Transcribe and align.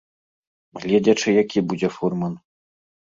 Гледзячы 0.85 1.29
які 1.41 1.59
будзе 1.73 1.89
фурман. 1.99 2.33